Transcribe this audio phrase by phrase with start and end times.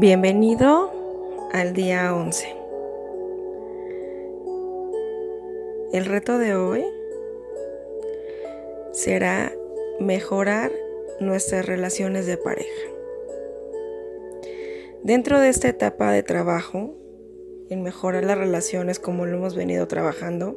[0.00, 0.92] Bienvenido
[1.52, 2.54] al día 11.
[5.92, 6.84] El reto de hoy
[8.92, 9.52] será
[9.98, 10.70] mejorar
[11.18, 12.86] nuestras relaciones de pareja.
[15.02, 16.94] Dentro de esta etapa de trabajo,
[17.68, 20.56] en mejorar las relaciones como lo hemos venido trabajando,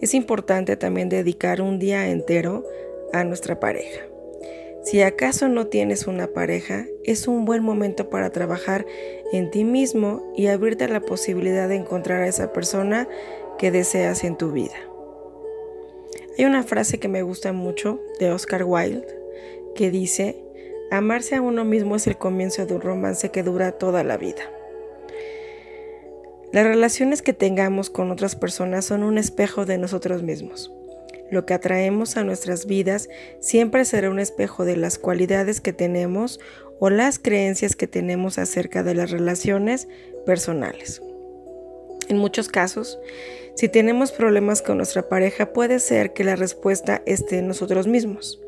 [0.00, 2.64] es importante también dedicar un día entero
[3.12, 4.00] a nuestra pareja.
[4.84, 8.84] Si acaso no tienes una pareja, es un buen momento para trabajar
[9.32, 13.08] en ti mismo y abrirte la posibilidad de encontrar a esa persona
[13.56, 14.76] que deseas en tu vida.
[16.36, 19.06] Hay una frase que me gusta mucho de Oscar Wilde
[19.74, 20.44] que dice,
[20.90, 24.42] amarse a uno mismo es el comienzo de un romance que dura toda la vida.
[26.52, 30.73] Las relaciones que tengamos con otras personas son un espejo de nosotros mismos.
[31.34, 33.08] Lo que atraemos a nuestras vidas
[33.40, 36.38] siempre será un espejo de las cualidades que tenemos
[36.78, 39.88] o las creencias que tenemos acerca de las relaciones
[40.24, 41.02] personales.
[42.08, 43.00] En muchos casos,
[43.56, 48.40] si tenemos problemas con nuestra pareja, puede ser que la respuesta esté en nosotros mismos.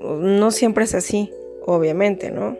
[0.00, 1.30] No siempre es así,
[1.64, 2.58] obviamente, ¿no?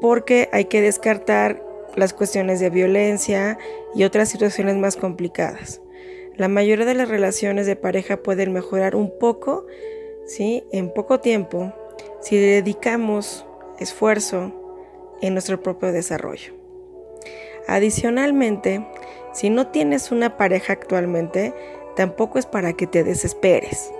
[0.00, 1.62] Porque hay que descartar
[1.96, 3.58] las cuestiones de violencia
[3.94, 5.82] y otras situaciones más complicadas.
[6.36, 9.66] La mayoría de las relaciones de pareja pueden mejorar un poco,
[10.26, 10.64] ¿sí?
[10.70, 11.72] En poco tiempo,
[12.20, 13.46] si dedicamos
[13.78, 14.52] esfuerzo
[15.22, 16.52] en nuestro propio desarrollo.
[17.66, 18.86] Adicionalmente,
[19.32, 21.54] si no tienes una pareja actualmente,
[21.96, 23.90] tampoco es para que te desesperes.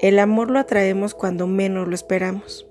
[0.00, 2.66] El amor lo atraemos cuando menos lo esperamos.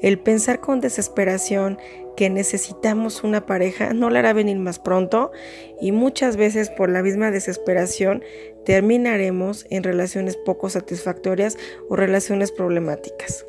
[0.00, 1.78] El pensar con desesperación
[2.16, 5.32] que necesitamos una pareja no la hará venir más pronto
[5.80, 8.22] y muchas veces por la misma desesperación
[8.64, 11.58] terminaremos en relaciones poco satisfactorias
[11.88, 13.46] o relaciones problemáticas.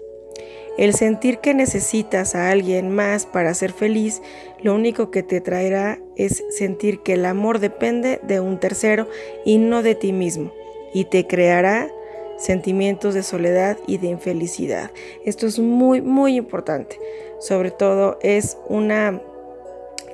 [0.77, 4.23] El sentir que necesitas a alguien más para ser feliz,
[4.61, 9.07] lo único que te traerá es sentir que el amor depende de un tercero
[9.45, 10.51] y no de ti mismo
[10.93, 11.91] y te creará
[12.37, 14.91] sentimientos de soledad y de infelicidad.
[15.25, 16.99] Esto es muy, muy importante.
[17.39, 19.21] Sobre todo es una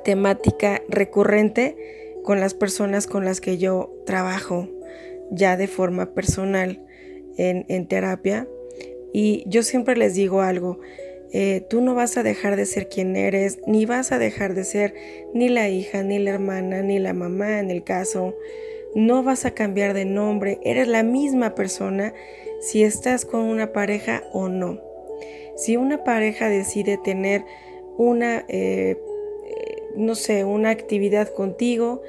[0.03, 1.78] temática recurrente
[2.24, 4.68] con las personas con las que yo trabajo
[5.31, 6.84] ya de forma personal
[7.38, 8.47] en, terapia.
[9.13, 10.79] Y yo siempre les digo algo,
[11.31, 14.63] eh, tú no vas a dejar de ser quien eres, ni vas a dejar de
[14.63, 14.94] ser
[15.34, 18.35] ni la hija, ni la hermana, ni la mamá en el caso
[18.96, 22.14] no vas a cambiar de nombre, eres la misma persona
[22.60, 24.80] si estás con una pareja o no.
[25.56, 27.44] Si una pareja decide tener
[27.98, 28.98] una, eh,
[29.46, 32.02] eh, no sé, una actividad contigo,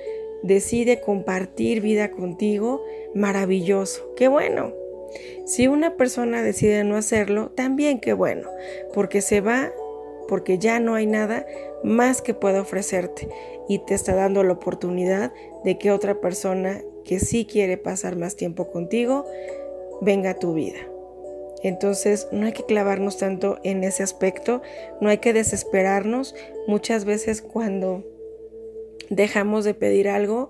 [0.43, 2.83] decide compartir vida contigo,
[3.15, 4.73] maravilloso, qué bueno.
[5.45, 8.49] Si una persona decide no hacerlo, también qué bueno,
[8.95, 9.73] porque se va,
[10.31, 11.45] porque ya no hay nada
[11.83, 13.29] más que pueda ofrecerte
[13.69, 15.33] y te está dando la oportunidad
[15.65, 19.27] de que otra persona que sí quiere pasar más tiempo contigo
[20.01, 20.79] venga a tu vida.
[21.65, 24.63] Entonces no hay que clavarnos tanto en ese aspecto,
[25.01, 26.37] no hay que desesperarnos.
[26.69, 28.05] Muchas veces cuando
[29.09, 30.49] dejamos de pedir algo,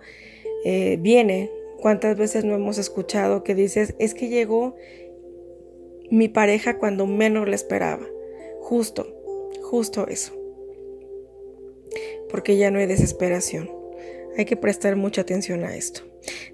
[0.66, 1.50] eh, viene.
[1.80, 4.76] ¿Cuántas veces no hemos escuchado que dices, es que llegó
[6.10, 8.06] mi pareja cuando menos la esperaba?
[8.60, 9.19] Justo,
[9.70, 10.32] justo eso.
[12.28, 13.70] Porque ya no hay desesperación.
[14.36, 16.02] Hay que prestar mucha atención a esto.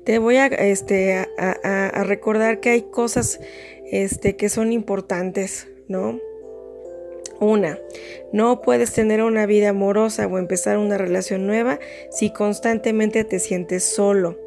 [0.05, 3.41] Te voy a, este, a, recordar que hay cosas
[3.91, 6.21] este, que son importantes, ¿no?
[7.41, 7.79] Una,
[8.33, 13.85] no puedes tener una vida amorosa o empezar una relación nueva si constantemente te sientes
[13.85, 14.39] solo.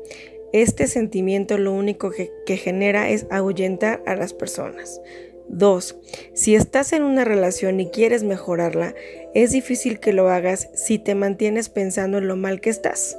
[0.53, 5.01] Este sentimiento lo único que, que genera es ahuyentar a las personas.
[5.49, 5.95] 2.
[6.33, 8.95] Si estás en una relación y quieres mejorarla,
[9.33, 13.17] es difícil que lo hagas si te mantienes pensando en lo mal que estás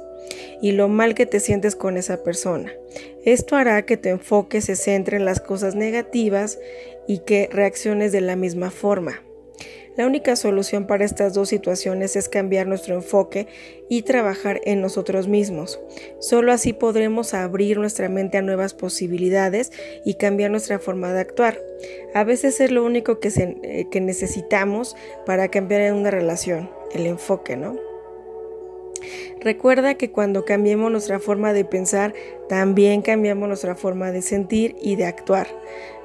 [0.61, 2.71] y lo mal que te sientes con esa persona.
[3.25, 6.59] Esto hará que tu enfoque se centre en las cosas negativas
[7.07, 9.21] y que reacciones de la misma forma.
[10.01, 13.45] La única solución para estas dos situaciones es cambiar nuestro enfoque
[13.87, 15.79] y trabajar en nosotros mismos.
[16.19, 19.71] Solo así podremos abrir nuestra mente a nuevas posibilidades
[20.03, 21.61] y cambiar nuestra forma de actuar.
[22.15, 24.95] A veces es lo único que, eh, necesitamos
[25.27, 27.90] para cambiar en una relación, el enfoque, ¿no?
[29.41, 32.13] Recuerda que cuando cambiemos nuestra forma de pensar,
[32.47, 35.47] también cambiamos nuestra forma de sentir y de actuar,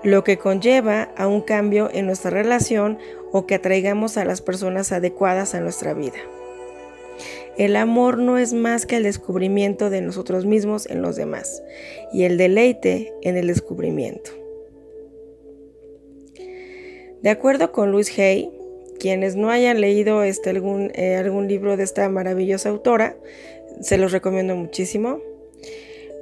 [0.03, 2.99] lo que conlleva a un cambio en nuestra relación
[3.33, 6.17] o que atraigamos a las personas adecuadas a nuestra vida.
[7.59, 11.63] El amor no es más que el descubrimiento de nosotros mismos en los demás
[12.13, 14.31] y el deleite en el descubrimiento.
[17.23, 18.56] De acuerdo con Luis Hay,
[18.97, 23.17] quienes no hayan leído este, algún, eh, algún libro de esta maravillosa autora,
[23.81, 25.21] se los recomiendo muchísimo.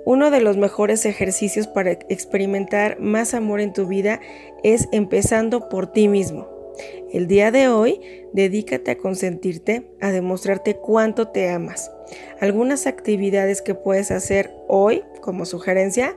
[0.05, 4.21] Uno de los mejores ejercicios para experimentar más amor en tu vida
[4.63, 6.49] es empezando por ti mismo.
[7.13, 8.01] El día de hoy,
[8.33, 11.91] dedícate a consentirte, a demostrarte cuánto te amas.
[12.41, 16.17] Algunas actividades que puedes hacer hoy, como sugerencia,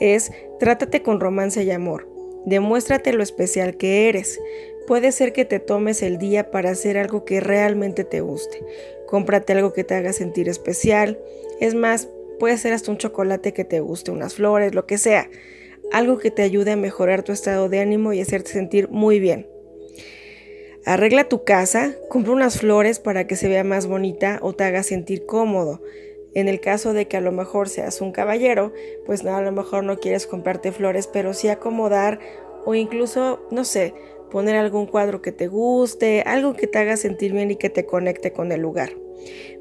[0.00, 0.30] es
[0.60, 2.08] trátate con romance y amor.
[2.46, 4.38] Demuéstrate lo especial que eres.
[4.86, 8.62] Puede ser que te tomes el día para hacer algo que realmente te guste.
[9.06, 11.18] Cómprate algo que te haga sentir especial.
[11.60, 15.28] Es más, puede ser hasta un chocolate que te guste, unas flores, lo que sea.
[15.92, 19.48] Algo que te ayude a mejorar tu estado de ánimo y hacerte sentir muy bien.
[20.84, 24.84] Arregla tu casa, compra unas flores para que se vea más bonita o te haga
[24.84, 25.82] sentir cómodo.
[26.32, 28.72] En el caso de que a lo mejor seas un caballero,
[29.04, 32.20] pues no, a lo mejor no quieres comprarte flores, pero sí acomodar
[32.64, 33.94] o incluso, no sé,
[34.30, 37.86] poner algún cuadro que te guste, algo que te haga sentir bien y que te
[37.86, 38.90] conecte con el lugar.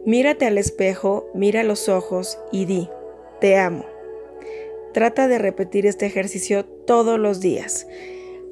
[0.05, 2.89] Mírate al espejo, mira los ojos y di,
[3.41, 3.85] te amo.
[4.93, 7.87] Trata de repetir este ejercicio todos los días.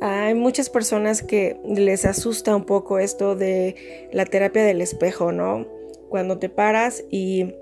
[0.01, 5.65] Hay muchas personas que les asusta un poco esto de la terapia del espejo, ¿no?
[6.09, 7.53] Cuando te paras y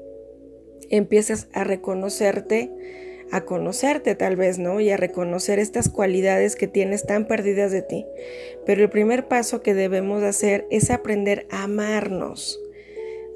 [0.89, 2.71] empiezas a reconocerte,
[3.31, 4.79] a conocerte tal vez, ¿no?
[4.79, 8.05] Y a reconocer estas cualidades que tienes tan perdidas de ti.
[8.65, 12.59] Pero el primer paso que debemos hacer es aprender a amarnos.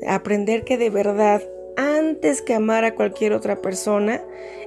[0.06, 1.42] Aprender que de verdad,
[1.78, 4.22] antes que amar a cualquier otra persona,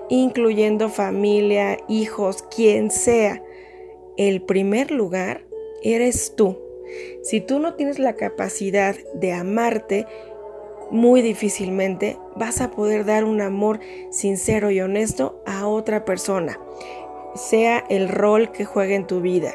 [0.08, 3.42] incluyendo familia, hijos, quien sea,
[4.16, 5.44] el primer lugar
[5.82, 6.58] eres tú.
[7.22, 10.06] Si tú no tienes la capacidad de amarte,
[10.90, 13.80] muy difícilmente vas a poder dar un amor
[14.10, 16.58] sincero y honesto a otra persona,
[17.34, 19.54] sea el rol que juegue en tu vida,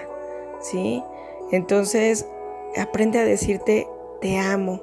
[0.59, 1.03] ¿sí?
[1.51, 2.27] Entonces,
[2.77, 3.87] aprende a decirte
[4.21, 4.81] te amo,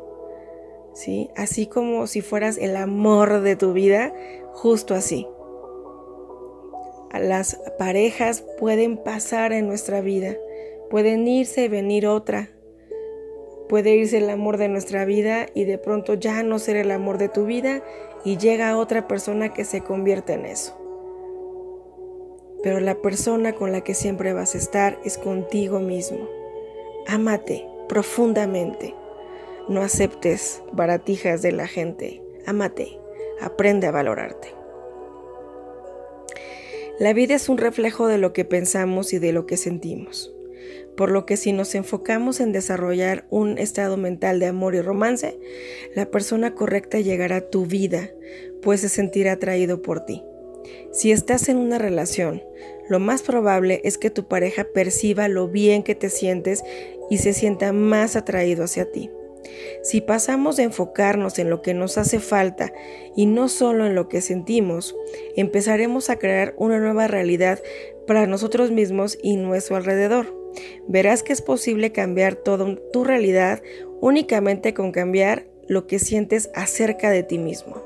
[0.92, 1.30] ¿sí?
[1.36, 4.12] Así como si fueras el amor de tu vida,
[4.52, 5.26] justo así
[7.18, 10.36] las parejas pueden pasar en nuestra vida,
[10.90, 12.50] pueden irse y venir otra.
[13.70, 17.18] Puede irse el amor de nuestra vida y de pronto ya no ser el amor
[17.18, 17.84] de tu vida
[18.24, 20.76] y llega otra persona que se convierte en eso.
[22.64, 26.28] Pero la persona con la que siempre vas a estar es contigo mismo.
[27.06, 28.96] Ámate profundamente.
[29.68, 32.24] No aceptes baratijas de la gente.
[32.46, 32.98] Ámate.
[33.40, 34.48] Aprende a valorarte.
[36.98, 40.34] La vida es un reflejo de lo que pensamos y de lo que sentimos.
[40.96, 45.38] Por lo que si nos enfocamos en desarrollar un estado mental de amor y romance,
[45.94, 48.10] la persona correcta llegará a tu vida,
[48.62, 50.22] pues se sentirá atraído por ti.
[50.92, 52.42] Si estás en una relación,
[52.88, 56.62] lo más probable es que tu pareja perciba lo bien que te sientes
[57.08, 59.10] y se sienta más atraído hacia ti.
[59.82, 62.72] Si pasamos de enfocarnos en lo que nos hace falta
[63.16, 64.94] y no solo en lo que sentimos,
[65.36, 67.60] empezaremos a crear una nueva realidad
[68.06, 70.39] para nosotros mismos y nuestro alrededor.
[70.88, 73.62] Verás que es posible cambiar toda tu realidad
[74.00, 77.82] únicamente con cambiar lo que sientes acerca de ti mismo.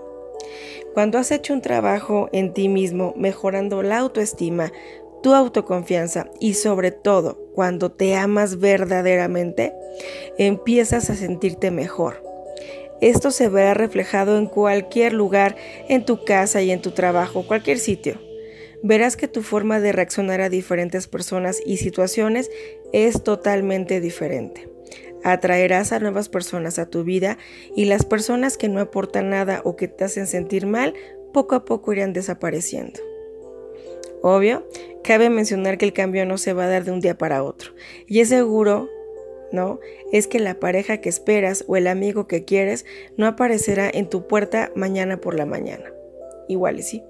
[0.95, 4.73] Cuando has hecho un trabajo en ti mismo, mejorando la autoestima,
[5.23, 9.73] tu autoconfianza y sobre todo cuando te amas verdaderamente,
[10.39, 12.23] empiezas a sentirte mejor.
[13.01, 15.57] Esto se verá reflejado en cualquier lugar,
[15.89, 18.19] en tu casa y en tu trabajo, cualquier sitio.
[18.87, 22.51] Verás que tu forma de reaccionar a diferentes personas y situaciones
[22.93, 24.69] es totalmente diferente.
[25.23, 27.39] Atraerás a nuevas personas a tu vida
[27.75, 30.93] y las personas que no aportan nada o que te hacen sentir mal
[31.33, 33.01] poco a poco irán desapareciendo.
[34.21, 34.69] Obvio,
[35.03, 37.73] cabe mencionar que el cambio no se va a dar de un día para otro.
[38.07, 38.91] Y es seguro,
[39.51, 39.81] ¿no?
[40.13, 42.85] Es que la pareja que esperas o el amigo que quieres
[43.17, 45.91] no aparecerá en tu puerta mañana por la mañana.
[46.49, 47.03] Igual y sí.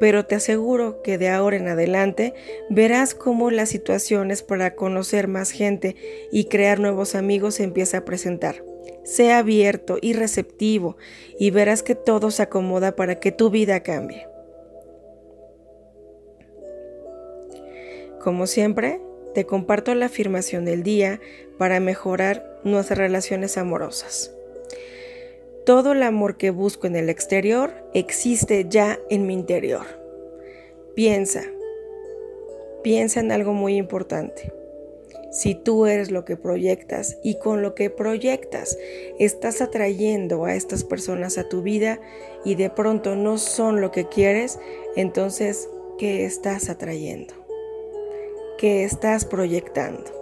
[0.00, 2.34] Pero te aseguro que de ahora en adelante
[2.70, 5.94] verás cómo las situaciones para conocer más gente
[6.32, 8.64] y crear nuevos amigos se empieza a presentar.
[9.04, 10.96] Sea abierto y receptivo
[11.38, 14.26] y verás que todo se acomoda para que tu vida cambie.
[18.20, 19.00] Como siempre,
[19.34, 21.20] te comparto la afirmación del día
[21.58, 24.34] para mejorar nuestras relaciones amorosas.
[25.64, 29.86] Todo el amor que busco en el exterior existe ya en mi interior.
[30.94, 31.42] Piensa,
[32.82, 34.52] piensa en algo muy importante.
[35.30, 38.76] Si tú eres lo que proyectas y con lo que proyectas
[39.18, 42.00] estás atrayendo a estas personas a tu vida
[42.44, 44.58] y de pronto no son lo que quieres,
[44.96, 47.40] entonces, ¿qué estás atrayendo?
[48.60, 50.19] que estás proyectando.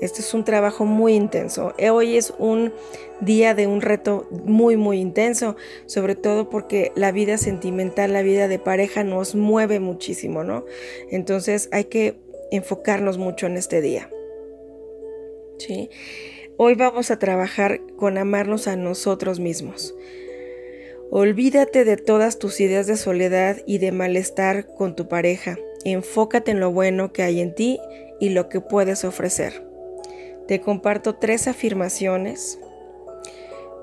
[0.00, 1.74] Este es un trabajo muy intenso.
[1.90, 2.72] Hoy es un
[3.20, 8.46] día de un reto muy, muy intenso, sobre todo porque la vida sentimental, la vida
[8.46, 10.64] de pareja nos mueve muchísimo, ¿no?
[11.10, 14.10] Entonces hay que enfocarnos mucho en este día.
[15.58, 15.90] ¿Sí?
[16.56, 19.94] Hoy vamos a trabajar con amarnos a nosotros mismos.
[21.10, 25.56] Olvídate de todas tus ideas de soledad y de malestar con tu pareja.
[25.84, 27.80] Enfócate en lo bueno que hay en ti
[28.20, 29.67] y lo que puedes ofrecer.
[30.48, 32.58] Te comparto tres afirmaciones.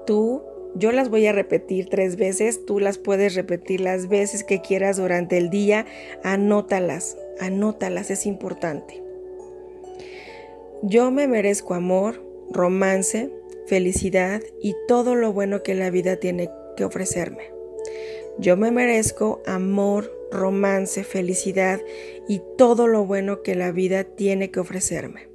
[0.07, 0.41] Tú,
[0.73, 4.97] yo las voy a repetir tres veces, tú las puedes repetir las veces que quieras
[4.97, 5.85] durante el día.
[6.23, 9.03] Anótalas, anótalas, es importante.
[10.81, 13.29] Yo me merezco amor, romance,
[13.67, 17.51] felicidad y todo lo bueno que la vida tiene que ofrecerme.
[18.39, 21.79] Yo me merezco amor, romance, felicidad
[22.27, 25.34] y todo lo bueno que la vida tiene que ofrecerme.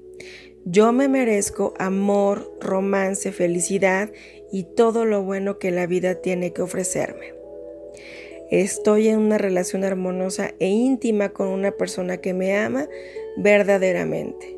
[0.66, 4.10] Yo me merezco amor, romance, felicidad
[4.52, 7.32] y todo lo bueno que la vida tiene que ofrecerme.
[8.50, 12.88] Estoy en una relación armoniosa e íntima con una persona que me ama
[13.38, 14.54] verdaderamente.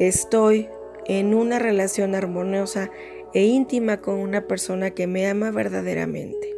[0.00, 0.68] Estoy
[1.06, 2.90] en una relación armoniosa
[3.32, 6.56] e íntima con una persona que me ama verdaderamente.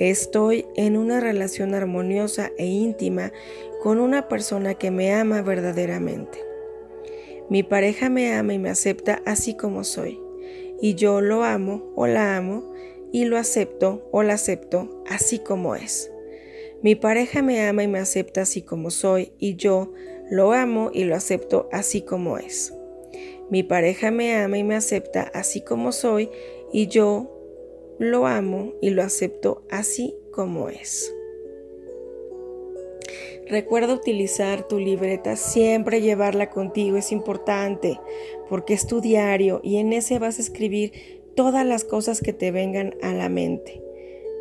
[0.00, 3.32] Estoy en una relación armoniosa e íntima
[3.84, 6.53] con una persona que me ama verdaderamente.
[7.50, 10.18] Mi pareja me ama y me acepta así como soy.
[10.80, 12.72] Y yo lo amo o la amo
[13.12, 16.10] y lo acepto o la acepto así como es.
[16.82, 19.92] Mi pareja me ama y me acepta así como soy y yo
[20.30, 22.74] lo amo y lo acepto así como es.
[23.50, 26.30] Mi pareja me ama y me acepta así como soy
[26.72, 27.30] y yo
[27.98, 31.14] lo amo y lo acepto así como es.
[33.46, 38.00] Recuerda utilizar tu libreta, siempre llevarla contigo, es importante
[38.48, 42.50] porque es tu diario y en ese vas a escribir todas las cosas que te
[42.50, 43.82] vengan a la mente,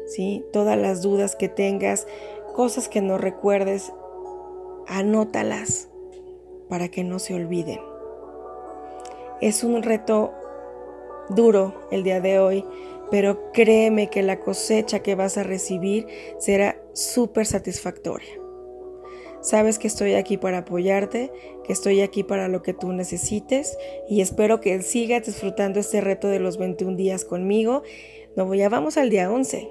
[0.08, 0.46] ¿sí?
[0.54, 2.08] Todas las dudas que tengas,
[2.56, 3.92] cosas que no recuerdes,
[4.88, 5.90] anótalas
[6.70, 7.82] para que no se olviden.
[9.42, 10.32] Es un reto
[11.28, 12.64] duro el día de hoy,
[13.12, 16.08] pero créeme que la cosecha que vas a recibir
[16.40, 18.43] será súper satisfactoria.
[19.44, 21.30] Sabes que estoy aquí para apoyarte,
[21.66, 26.30] que estoy aquí para lo que tú necesites y espero que sigas disfrutando este reto
[26.30, 27.84] de los 21 días conmigo.
[28.38, 29.70] No, ya vamos al día 11,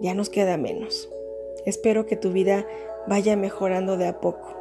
[0.00, 1.10] ya nos queda menos.
[1.66, 2.68] Espero que tu vida
[3.08, 4.54] vaya mejorando de a poco.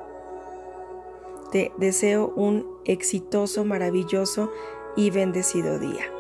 [1.51, 4.49] Te deseo un exitoso, maravilloso
[4.95, 6.11] y bendecido día.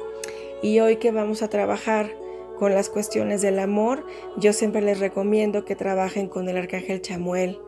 [0.61, 2.11] Y hoy que vamos a trabajar
[2.59, 4.05] con las cuestiones del amor,
[4.37, 7.59] yo siempre les recomiendo que trabajen con el arcángel Chamuel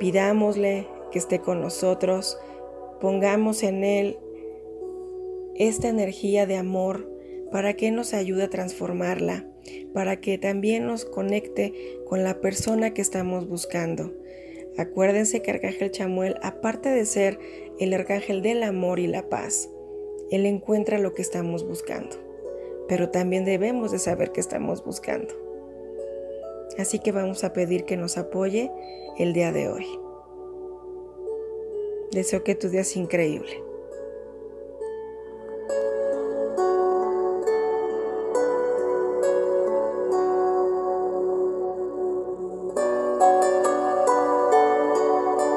[0.00, 2.38] Pidámosle que esté con nosotros,
[3.00, 4.18] pongamos en Él
[5.56, 7.06] esta energía de amor
[7.52, 9.44] para que nos ayude a transformarla,
[9.92, 14.14] para que también nos conecte con la persona que estamos buscando.
[14.78, 17.38] Acuérdense que Arcángel Chamuel, aparte de ser
[17.78, 19.68] el arcángel del amor y la paz,
[20.30, 22.16] él encuentra lo que estamos buscando,
[22.88, 25.34] pero también debemos de saber que estamos buscando.
[26.80, 28.70] Así que vamos a pedir que nos apoye
[29.18, 29.86] el día de hoy.
[32.10, 33.69] Deseo que tu día sea increíble.